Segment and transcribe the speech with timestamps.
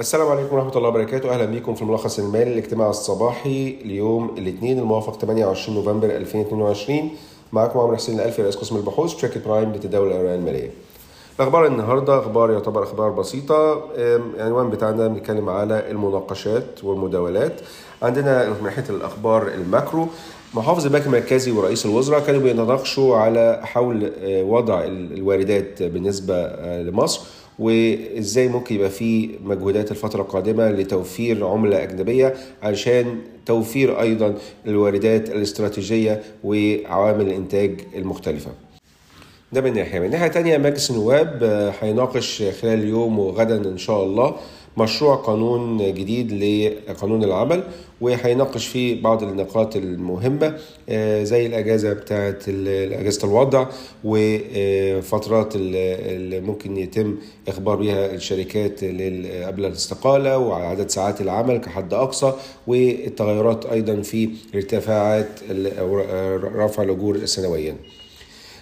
[0.00, 1.34] السلام عليكم ورحمة الله وبركاته.
[1.34, 7.10] أهلا بكم في الملخص المالي الاجتماع الصباحي ليوم الاثنين الموافق 28 نوفمبر 2022
[7.52, 10.70] معكم عمرو حسين الألفي رئيس قسم البحوث شركة برايم لتداول الأوراق المالية.
[11.40, 13.84] الأخبار النهاردة أخبار يعتبر أخبار بسيطة.
[13.96, 17.60] العنوان بتاعنا بنتكلم على المناقشات والمداولات.
[18.02, 20.06] عندنا من ناحية الأخبار ال macro
[20.54, 26.46] محافظ البنك المركزي ورئيس الوزراء كانوا بيتناقشوا على حول وضع الواردات بالنسبة
[26.82, 27.20] لمصر.
[27.60, 34.34] وإزاي ممكن يبقى في مجهودات الفترة القادمة لتوفير عملة أجنبية علشان توفير أيضا
[34.66, 38.50] الواردات الاستراتيجية وعوامل الإنتاج المختلفة.
[39.52, 41.42] ده من ناحية، من ناحية تانية مجلس النواب
[41.80, 44.36] هيناقش خلال اليوم وغدا إن شاء الله
[44.76, 47.62] مشروع قانون جديد لقانون العمل
[48.00, 50.56] وهيناقش فيه بعض النقاط المهمة
[51.22, 52.38] زي الأجازة بتاعة
[53.00, 53.66] أجازة الوضع
[54.04, 57.16] وفترات اللي ممكن يتم
[57.48, 58.84] إخبار بها الشركات
[59.44, 62.32] قبل الاستقالة وعدد ساعات العمل كحد أقصى
[62.66, 65.28] والتغيرات أيضا في ارتفاعات
[66.56, 67.76] رفع الأجور سنويا.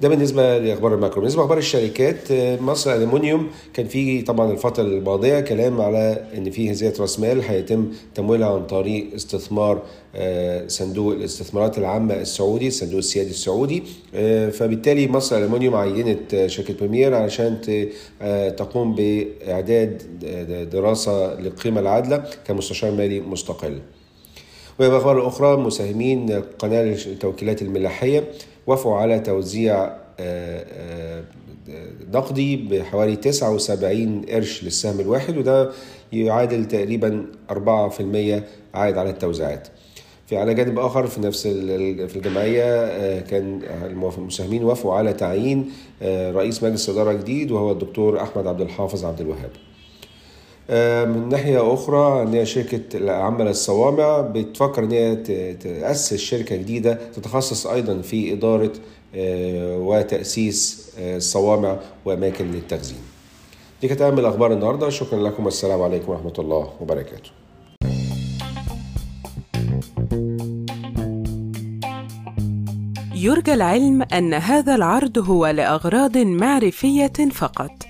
[0.00, 1.20] ده بالنسبة لأخبار الماكرو.
[1.20, 6.92] بالنسبة لأخبار الشركات مصر الومنيوم كان في طبعا الفترة الماضية كلام على إن في هزية
[7.00, 9.82] رأس مال هيتم تمويلها عن طريق استثمار
[10.66, 13.82] صندوق الاستثمارات العامة السعودي الصندوق السيادي السعودي.
[14.52, 17.60] فبالتالي مصر الومنيوم عينت شركة بريمير علشان
[18.56, 20.02] تقوم بإعداد
[20.72, 23.78] دراسة للقيمه العادله كمستشار مالي مستقل.
[24.80, 28.24] وبأخبار أخرى مساهمين قناة التوكيلات الملاحية.
[28.66, 29.96] وافقوا على توزيع
[32.12, 35.70] نقدي بحوالي 79 قرش للسهم الواحد وده
[36.12, 37.54] يعادل تقريبا 4%
[38.74, 39.68] عائد على التوزيعات.
[40.26, 45.72] في على جانب آخر في نفس في الجمعية كان المساهمين وافقوا على تعيين
[46.32, 49.50] رئيس مجلس إدارة جديد وهو الدكتور أحمد عبد الحافظ عبد الوهاب.
[51.06, 55.16] من ناحية أخرى إن هي شركة العامة للصوامع بتفكر إن هي
[55.54, 58.72] تأسس شركة جديدة تتخصص أيضا في إدارة
[59.86, 62.98] وتأسيس الصوامع وأماكن للتخزين.
[63.80, 67.30] دي كانت أهم الأخبار النهاردة شكرا لكم والسلام عليكم ورحمة الله وبركاته.
[73.14, 77.89] يرجى العلم أن هذا العرض هو لأغراض معرفية فقط.